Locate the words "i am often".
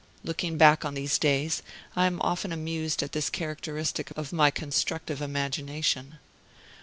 1.95-2.51